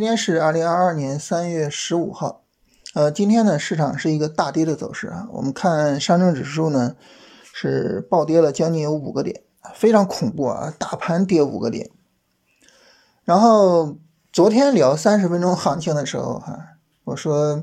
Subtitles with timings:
[0.00, 2.44] 今天是二零二二年三月十五号，
[2.94, 5.28] 呃，今天呢市场是一个大跌的走势啊。
[5.30, 6.96] 我们看上证指数呢
[7.52, 9.42] 是暴跌了将近有五个点，
[9.74, 11.90] 非常恐怖啊，大盘跌五个点。
[13.24, 13.98] 然后
[14.32, 16.58] 昨天聊三十分钟行情的时候哈，
[17.04, 17.62] 我说，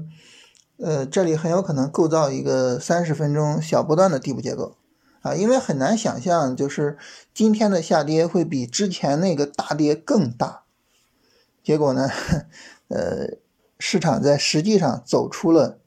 [0.77, 4.77] 呃，这里很有可能构造一个三十分钟小波段的底部结构
[5.23, 6.99] 啊，因为很难想象就是
[7.33, 10.65] 今天的下跌会比之前那个大跌更大。
[11.67, 12.09] 结果呢，
[12.87, 13.27] 呃，
[13.77, 15.81] 市场在实际上走出了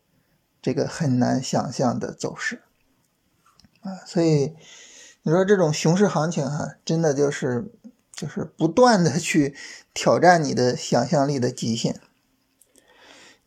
[0.61, 2.61] 这个很难想象的走势
[3.81, 4.53] 啊，所以
[5.23, 7.73] 你说这种熊市行情哈，真的就是
[8.13, 9.57] 就是不断的去
[9.95, 11.99] 挑战你的想象力的极限。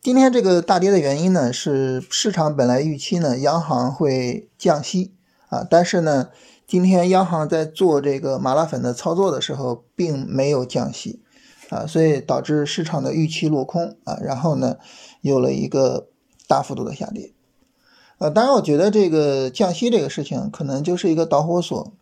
[0.02, 5.14] 今天这个大跌的原因呢，是市场本来预期呢央行会降息
[5.50, 6.30] 啊，但是呢，
[6.66, 11.20] 今天央行在做这个麻辣粉的操作的时候，并没有降息。
[11.74, 14.76] 啊，所以导致市场的预期落空啊，然后呢，
[15.22, 16.06] 有了一个
[16.46, 17.32] 大幅度的下跌。
[18.18, 21.92] 呃，当然，我觉得这个降息这个事情可能就是一个导火索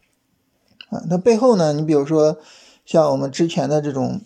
[0.91, 1.03] 啊。
[1.09, 2.37] 那背后呢，你比如说
[2.85, 4.21] 像我们之前的这种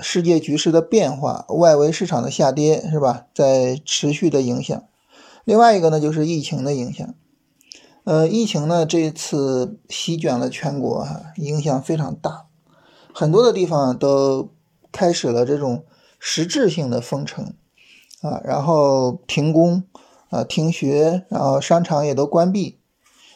[0.00, 4.82] 世界局势的变化、外围市场的下跌，是吧，在持续的影响。
[5.44, 7.14] 另外一个呢，就是疫情的影响。
[8.04, 12.46] 呃，疫情呢这次席卷了全国啊，影响非常大。
[13.12, 14.48] 很多的地方都
[14.92, 15.84] 开始了这种
[16.18, 17.54] 实质性的封城
[18.20, 19.82] 啊，然后停工
[20.28, 22.78] 啊、停学，然后商场也都关闭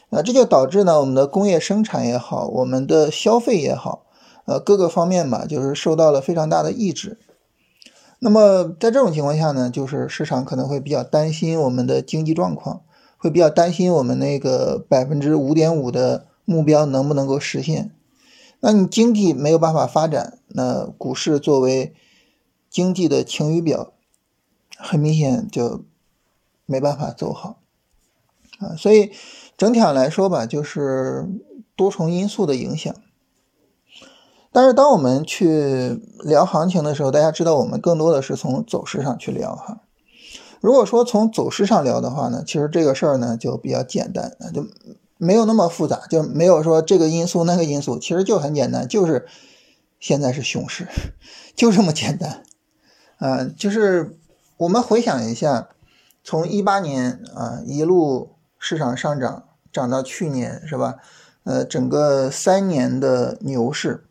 [0.09, 4.05] 啊，这就导致呢，我们的工业生产也好，我们的消费也好，
[4.45, 7.19] 呃，各个方面吧，就是受到了非常大的抑制。
[8.19, 12.81] 那么在这种情况下呢，就是市场可能会比较担心我们的经济状况，
[13.17, 17.91] 会比较担心我们那个百分之五点五的目标能不能够实现。
[18.59, 21.93] 那你经济没有办法发展，那股市作为
[22.67, 23.93] 经济的晴雨表，
[24.75, 25.85] 很明显就
[26.65, 27.59] 没办法走好
[28.57, 28.75] 啊。
[28.75, 29.11] 所以
[29.55, 31.29] 整体上来说吧，就是
[31.75, 32.91] 多重因素的影响。
[34.51, 39.83] 但是当我们去聊行情的时候，大家知道我们更多的是从走势上去聊哈。
[40.59, 44.65] 如果说从走势上聊的话呢，其实这个事儿呢就比较简单，那就。
[45.19, 49.25] 没有那么复杂，就没有说这个因素那个因素，其实就很简单，就是
[49.99, 50.87] 现在是熊市，
[51.55, 52.43] 就这么简单。
[53.17, 54.17] 啊，就是
[54.57, 55.69] 我们回想一下，
[56.23, 60.95] 从一八年啊一路市场上涨，涨到去年是吧？
[61.43, 64.05] 呃，整个三年的牛市，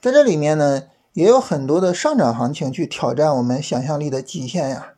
[0.00, 4.94] 在这里面呢，也有很多的上涨行情去挑战我们想象力的极限呀。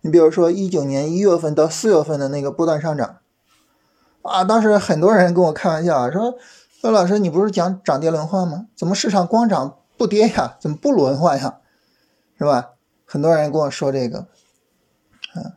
[0.00, 3.18] 你比如说一九年一月份到四月份的那个波段上涨。
[4.22, 6.36] 啊，当时很多人跟我开玩笑啊说
[6.80, 8.68] ：“说老师，你不是讲涨跌轮换吗？
[8.74, 10.56] 怎么市场光涨不跌呀？
[10.58, 11.60] 怎么不轮换呀？
[12.38, 12.70] 是吧？”
[13.04, 14.28] 很多人跟我说这个，
[15.34, 15.52] 嗯，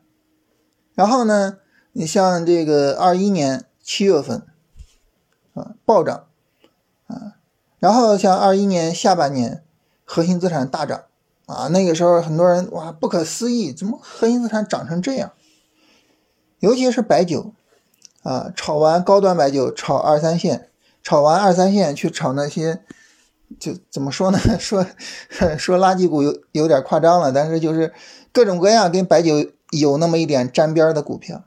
[0.96, 1.60] 然后呢，
[1.94, 4.46] 你像这个二一年七月份
[5.54, 6.26] 啊暴涨
[7.08, 7.38] 啊，
[7.80, 9.64] 然后像二一年下半年
[10.04, 11.06] 核心资产大涨
[11.46, 15.32] 啊，那个时候很多人哇不可思议，怎么核心资产涨成这样？
[16.60, 17.54] 尤其是白酒。
[18.24, 20.70] 啊，炒完高端白酒，炒二三线，
[21.03, 22.81] 炒完二三线去炒那些，
[23.59, 24.40] 就怎么说呢？
[24.58, 24.86] 说
[25.59, 27.94] 说垃圾股有有点夸张了，但是就是
[28.31, 31.44] 各种各样跟白酒有那么一点沾边的股票，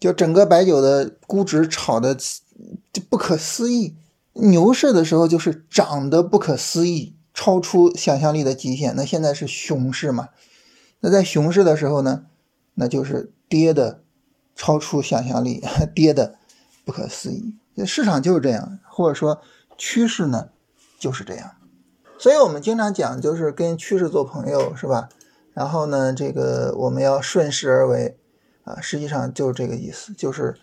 [0.00, 3.94] 就整个白酒的估值炒的就不可思议。
[4.32, 8.96] 牛市的时候就是涨得不可思议，超出想象力的极限。
[8.96, 10.30] 那现在是熊市嘛？
[11.00, 12.24] 那在熊市的时候呢，
[12.74, 14.00] 那就是跌的。
[14.56, 15.60] 超出想象力，
[15.96, 16.36] 跌的
[16.84, 17.56] 不可思议。
[17.84, 19.40] 市场就是这样，或者说
[19.76, 20.50] 趋势呢
[20.98, 21.56] 就是这样。
[22.16, 25.08] 所以我们经常讲，就是跟趋势做朋友，是吧？
[25.52, 28.16] 然后呢，这个我们要顺势而为
[28.62, 30.56] 啊，实际上就是这个意思，就是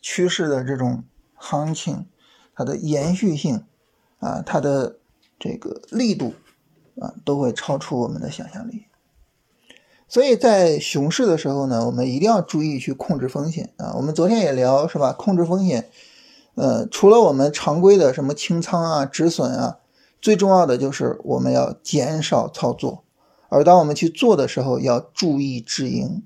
[0.00, 1.04] 趋势的这种
[1.34, 2.06] 行情，
[2.54, 3.64] 它的延续性
[4.18, 4.98] 啊，它的
[5.38, 6.34] 这个力度
[7.00, 8.84] 啊，都会超出我们的想象力。
[10.06, 13.94] 所以在熊市的时候呢，我们一定要注意去控制风险啊。
[13.96, 15.12] 我们昨天也聊是吧？
[15.12, 15.88] 控制风险，
[16.60, 19.78] 呃，除了我们常规的什么清仓啊、止损啊，
[20.20, 23.02] 最重要的就是我们要减少操作。
[23.48, 26.22] 而当我们去做的时候，要注意止盈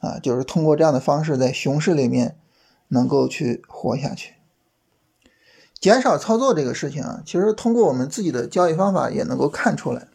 [0.00, 2.36] 啊，就是通过这样的方式，在熊市里面
[2.88, 4.34] 能够去活下去。
[5.80, 10.08] 减少操作这个事情啊，其实通过我们自己的交易方法也能够看出来。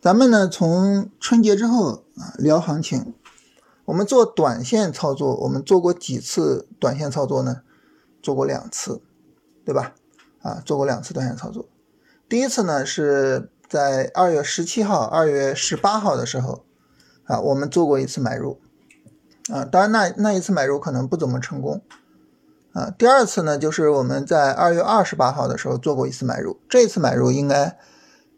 [0.00, 3.14] 咱们呢，从春节之后啊聊行情，
[3.84, 7.62] 我们做短线操作，我们做过几次短线操作呢？
[8.22, 9.00] 做过两次，
[9.64, 9.94] 对吧？
[10.42, 11.68] 啊，做过两次短线操作。
[12.28, 16.64] 第一次呢是在二月十七号、二月十八号的时候
[17.24, 18.60] 啊，我们做过一次买入
[19.52, 21.82] 啊，当然那那一次买入可能不怎么成功
[22.72, 22.90] 啊。
[22.90, 27.76] 第二次呢，就是我们在二月二十八号的时候做过一次买入，这次买入应该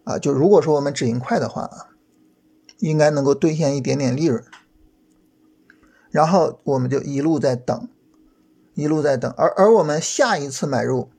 [0.04, 1.88] 啊，就如果说我们止盈快的话啊，
[2.78, 4.42] 应该能够兑现一点点利润。
[6.10, 7.88] 然后我们就一路在等，
[8.74, 11.10] 一路在等，而而我们下一次买入，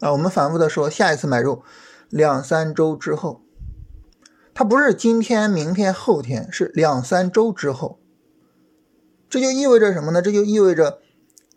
[0.00, 1.62] 啊，我们反复的说下一次买入
[2.08, 3.42] 两三周之后，
[4.54, 7.98] 它不是今天、明天、后天，是两三周之后。
[9.28, 10.22] 这就意味着什么呢？
[10.22, 11.00] 这就意味着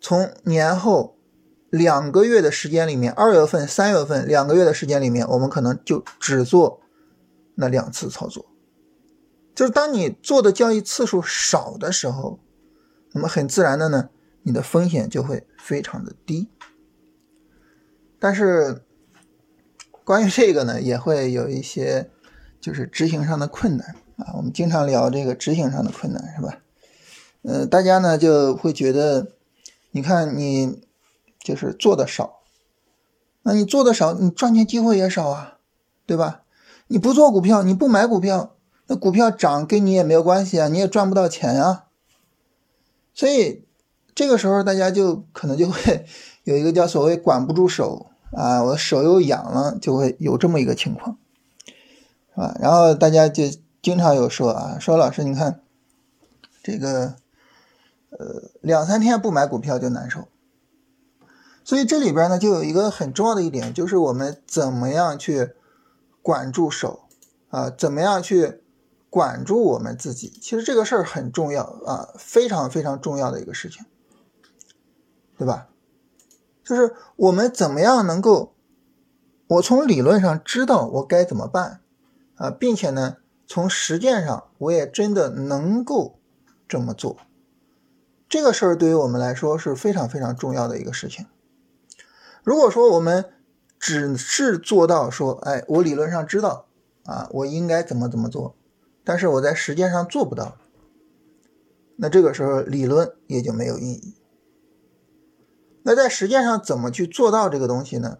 [0.01, 1.15] 从年后
[1.69, 6.81] 两个月的时间里面，二月份、三月份两个月的时间里面，我们可能就只做
[7.55, 8.47] 那两次操作。
[9.53, 12.39] 就是当你做的交易次数少的时候，
[13.13, 14.09] 那么很自然的呢，
[14.43, 16.49] 你的风险就会非常的低。
[18.19, 18.83] 但是
[20.03, 22.09] 关于这个呢，也会有一些
[22.59, 24.33] 就是执行上的困难啊。
[24.35, 26.61] 我们经常聊这个执行上的困难，是吧？
[27.43, 29.27] 呃，大家呢就会觉得，
[29.91, 30.81] 你看你
[31.39, 32.41] 就是做的少，
[33.43, 35.59] 那你做的少，你赚钱机会也少啊，
[36.05, 36.43] 对吧？
[36.87, 38.55] 你不做股票，你不买股票。
[38.91, 41.85] 那股票涨跟你也没有关系啊，你也赚不到钱啊。
[43.13, 43.63] 所以
[44.19, 46.05] 这个时候大家就可能就会
[46.43, 51.17] 有一个叫所谓管不住手啊，我手又痒了，就会有这么一个情况，
[52.35, 52.57] 是吧？
[52.59, 53.45] 然后大家就
[53.81, 55.61] 经常有说啊，说老师你看
[56.61, 57.15] 这个
[58.09, 60.27] 呃两三天不买股票就难受。
[61.63, 65.51] 所以这里边呢就有一个很重要的一点，就是我们怎么样去
[66.21, 67.03] 管住手
[67.47, 68.59] 啊，怎么样去。
[69.11, 73.83] 管住我们自己，其实这个事儿很重要啊，非常非常重要的一个事情，
[75.39, 75.69] 对吧？
[76.65, 78.53] 就是我们怎么样能够，
[79.47, 81.79] 我从理论上知道我该怎么办
[82.35, 83.15] 啊，并且呢，
[83.47, 86.19] 从实践上我也真的能够
[86.67, 87.15] 这么做，
[88.27, 91.25] 这个事儿对于我们来说是非常非常重要的一个事情。
[92.43, 93.31] 如果说我们
[93.79, 96.67] 只是做到说，哎，我理论上知道
[97.05, 98.55] 啊，我应该怎么怎么做。
[99.05, 100.57] 但是我在实践上做不到，
[101.95, 104.13] 那这个时候理论也就没有意义。
[105.83, 108.17] 那在实践上怎么去做到这个东西呢？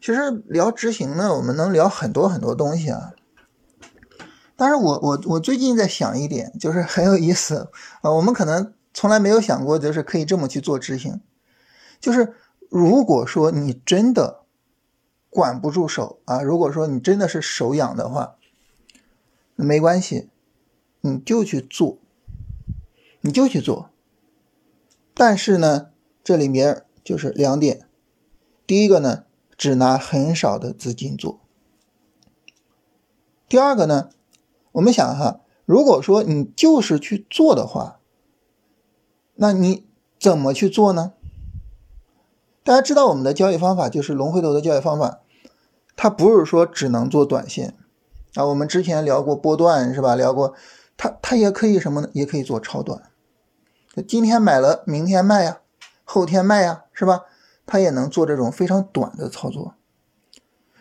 [0.00, 3.12] 其实聊执行呢，我们能聊很多很多东西啊。
[4.56, 7.70] 但是我我我最近在想一点，就是很有意思
[8.02, 11.20] 啊，我们可能从来没有想过，就是可以这么去做执行。
[12.00, 12.34] 就是
[12.68, 14.42] 如果说你真的
[15.30, 18.36] 管不住手啊，如果说你真的是手痒的话。
[19.56, 20.30] 没关系，
[21.02, 21.98] 你就去做，
[23.20, 23.88] 你就去做。
[25.14, 25.90] 但是呢，
[26.24, 27.86] 这里面就是两点。
[28.66, 29.24] 第一个呢，
[29.58, 31.38] 只拿很少的资金做。
[33.46, 34.08] 第二个呢，
[34.72, 38.00] 我们想哈，如果说你就是去做的话，
[39.34, 39.86] 那你
[40.18, 41.12] 怎么去做呢？
[42.64, 45.20] 大家知道我们的交易方法就是龙回头的交易方法，
[45.94, 47.76] 它不是说只能做短线。
[48.34, 50.16] 啊，我们之前聊过波段是吧？
[50.16, 50.54] 聊过，
[50.96, 52.08] 它它也可以什么呢？
[52.14, 53.10] 也可以做超短。
[54.08, 55.60] 今天买了，明天卖呀，
[56.04, 57.22] 后天卖呀，是吧？
[57.66, 59.74] 它也能做这种非常短的操作。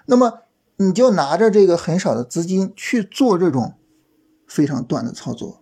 [0.05, 0.43] 那么
[0.75, 3.73] 你就拿着这个很少的资金去做这种
[4.45, 5.61] 非常短的操作。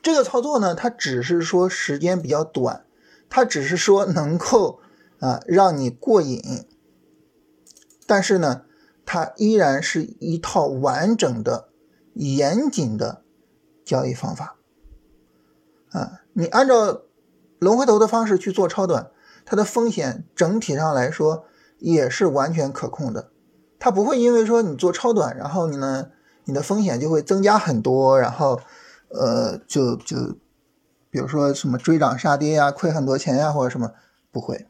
[0.00, 2.84] 这个操作呢，它只是说时间比较短，
[3.28, 4.80] 它只是说能够
[5.18, 6.66] 啊让你过瘾，
[8.06, 8.66] 但是呢。
[9.04, 11.68] 它依然是一套完整的、
[12.14, 13.24] 严谨的
[13.84, 14.56] 交易方法
[15.90, 16.22] 啊！
[16.32, 17.02] 你按照
[17.62, 19.10] 龙回头的方式去做超短，
[19.44, 21.44] 它的风险整体上来说
[21.78, 23.30] 也是完全可控的。
[23.78, 26.08] 它不会因为说你做超短，然后你呢，
[26.44, 28.60] 你的风险就会增加很多，然后
[29.10, 30.16] 呃，就就
[31.10, 33.92] 比如说什么追涨杀跌呀、亏很多钱呀，或者什么
[34.30, 34.66] 不会。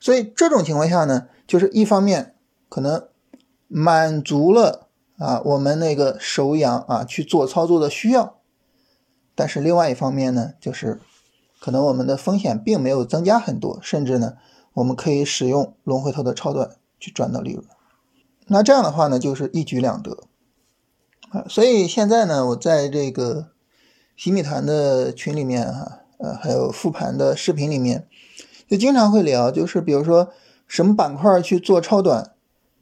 [0.00, 2.32] 所以这种情况下呢，就是一方面。
[2.70, 3.06] 可能
[3.68, 8.40] 满足了啊，我们那个手痒啊去做操作的需要，
[9.34, 11.00] 但是另外一方面呢，就是
[11.60, 14.34] 可能我们的风险并没有增加很多，甚至呢，
[14.74, 17.64] 我们可以使用龙回头的超短去赚到利润。
[18.46, 20.24] 那这样的话呢，就是一举两得
[21.30, 21.44] 啊。
[21.48, 23.48] 所以现在呢，我在这个
[24.16, 28.06] 洗米团的群里面哈，呃，还有复盘的视频里面，
[28.68, 30.30] 就经常会聊，就是比如说
[30.66, 32.30] 什么板块去做超短。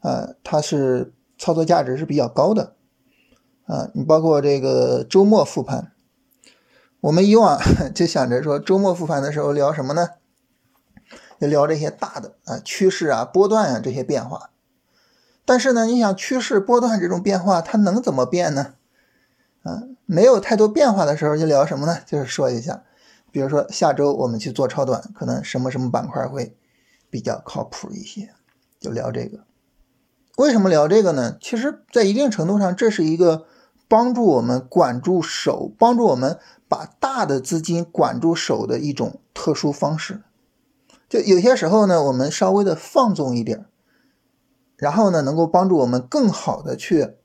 [0.01, 2.75] 啊，它是操作价值是比较高的，
[3.67, 5.93] 啊，你包括这个周末复盘，
[7.03, 7.61] 我们以往
[7.95, 10.11] 就想着说周末复盘的时候聊什么呢？
[11.41, 14.51] 就聊这些大的啊趋势啊波段啊这些变化，
[15.45, 18.75] 但是呢，你想趋势波段这种变化，它能怎么变呢？
[19.65, 21.99] 啊，没有太多变化的时候，就聊什么呢？
[22.07, 22.85] 就是说一下，
[23.33, 26.57] 比如说下周我们去做超短，可能什么什么板块会
[27.11, 28.31] 比较靠谱一些，
[28.79, 29.41] 就聊这个。
[30.37, 31.37] 为什么聊这个呢？
[31.41, 33.47] 其实，在一定程度上，这是一个
[33.89, 36.39] 帮助我们管住手，帮助我们
[36.73, 40.23] 把大的资金管住手的一种特殊方式。
[41.07, 43.67] 就有些时候呢，我们稍微的放纵一点，
[44.77, 47.17] 然后呢，能够帮助我们更好的去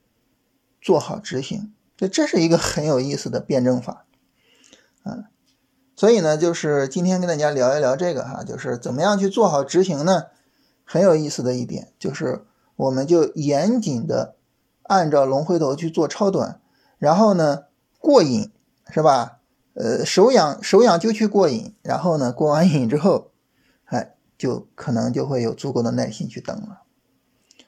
[0.81, 1.71] 做好执行。
[1.95, 4.05] 就这是一个很有意思的辩证法，
[5.03, 5.29] 啊，
[5.95, 10.23] 所以呢，就是今天跟大家聊一聊这个哈，就是怎么样去做好执行呢？
[10.83, 12.43] 很有意思的一点就是。
[12.77, 14.35] 我们就严谨的
[14.83, 16.61] 按照龙回头去做超短，
[16.99, 17.63] 然后呢
[17.97, 18.51] 过瘾
[18.91, 19.36] 是吧？
[19.79, 23.29] 呃，手痒手痒就去过瘾，然后呢过完瘾之后，
[23.85, 26.81] 哎，就可能就会有足够的耐心去等了。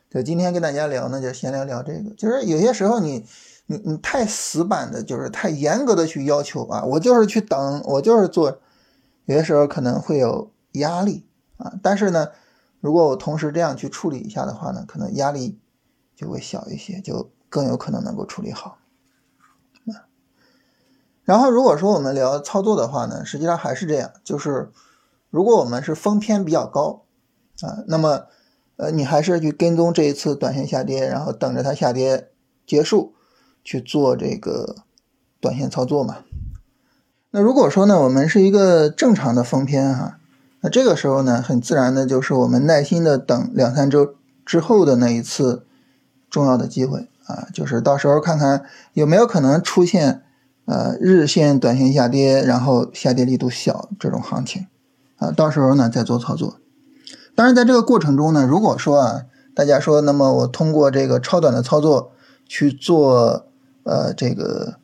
[0.10, 3.26] 就今天跟大家聊呢，就先聊聊这个，就是有些时候你
[3.68, 8.60] 你你太死板的，就是太严格的去要求啊，我就是去等，我就是做，
[9.26, 11.26] 有些时候可能会有压力
[11.58, 12.30] 啊，但是呢。
[12.82, 15.60] 如果我同时这样去处理一下的话呢，可能压力
[16.16, 18.79] 就会小一些，就更有可能能够处理好。
[21.30, 24.72] 然后如果说我们聊操作的话呢，实际上还是这样，就是
[25.30, 27.04] 如果我们是风偏比较高
[27.62, 28.24] 啊，那么
[28.78, 32.30] 呃你还是去跟踪这一次短线下跌，然后等着它下跌
[32.66, 33.14] 结束
[33.64, 34.78] 去做这个
[35.40, 36.18] 短线操作嘛。
[37.30, 40.18] 那如果说呢，我们是一个正常的风偏哈。
[40.62, 45.68] 那这个时候呢，很自然的就是我们耐心的等两三周之后的那一次
[46.28, 50.24] 重要的机会啊，就是到时候看看有没有可能出现
[50.70, 54.68] 呃日线、短线下跌，然后下跌力度小这种行情
[55.18, 56.60] 啊，到时候呢再做操作。
[57.34, 59.22] 当然，在这个过程中呢，如果说啊，
[59.56, 62.12] 大家说，那么我通过这个超短的操作
[62.46, 63.48] 去做
[63.84, 64.76] 呃这个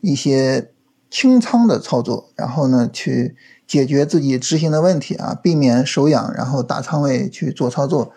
[0.00, 0.70] 一些
[1.10, 3.36] 清仓的操作，然后呢去。
[3.64, 8.12] 解决自己执行的问题啊，避免手痒，然后大仓位去做操作，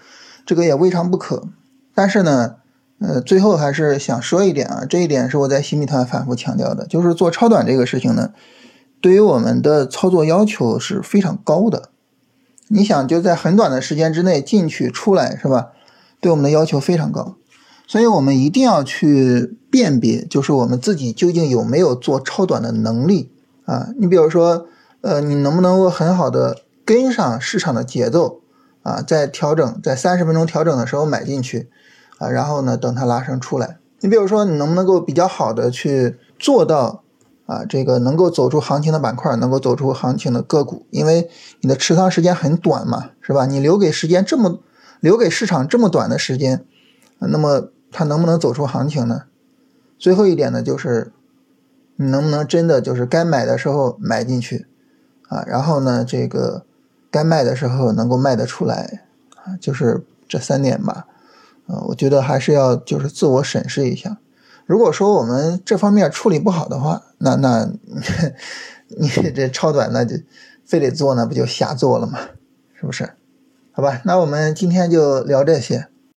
[0.45, 1.47] 这个也未尝不可。
[1.93, 2.55] 但是呢，
[2.99, 8.31] 呃，最后还是想说一点啊，这一点是我在新米团反复强调的，就是做超短这个事情呢，
[9.01, 11.89] 对于我们的操作要求是非常高的。
[12.67, 15.69] 你想就在很短的时间之内进去出来是吧？
[16.19, 17.35] 对我们的要求非常高，
[17.87, 23.31] 所以我们一定要去辨别，就是我们自己究竟有没有做超短的能力
[23.65, 23.89] 啊？
[23.97, 24.67] 你比如说。
[25.01, 28.41] 呃，你能不能够很好的跟上市场的节奏
[28.81, 29.03] 啊？
[29.03, 31.69] 在调整，在三十分钟调整的时候买进去
[32.29, 33.77] 然后呢，等它拉升出来。
[34.01, 37.03] 你比如说，你能不能够比较好的去做到
[37.45, 37.65] 啊？
[37.65, 41.29] 这个能够走出行情的板块，能够走出行情的个股，因为
[41.61, 43.45] 你的持仓时间很短嘛，是吧？
[43.45, 44.59] 你留给时间这么，
[44.99, 46.65] 留给市场这么短的时间，
[47.19, 49.23] 那么它能不能走出行情呢？
[49.97, 51.11] 最后一点呢，就是
[51.95, 54.67] 你能不能真的就是该买的时候买进去？
[55.29, 56.65] 啊，然后呢，这个
[57.09, 59.05] 该卖的时候能够卖得出来，
[59.37, 61.07] 啊，就是这三点吧。
[61.67, 64.17] 呃，我觉得还是要就是自我审视一下。
[64.65, 67.69] 如果说我们这方面处理不好的话，那那
[68.97, 70.15] 你这超短那就
[70.65, 72.19] 非得做，那不就瞎做了吗？
[72.79, 73.13] 是不是？
[73.71, 75.87] 好吧，那我们今天就聊这些。